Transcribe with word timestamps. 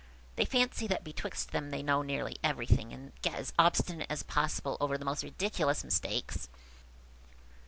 They 0.35 0.45
fancy 0.45 0.87
that 0.87 1.03
betwixt 1.03 1.51
them 1.51 1.69
they 1.69 1.83
know 1.83 2.01
nearly 2.01 2.39
everything, 2.43 2.91
and 2.91 3.11
get 3.21 3.35
as 3.35 3.53
obstinate 3.59 4.07
as 4.09 4.23
possible 4.23 4.75
over 4.81 4.97
the 4.97 5.05
most 5.05 5.21
ridiculous 5.23 5.83
mistakes." 5.83 6.49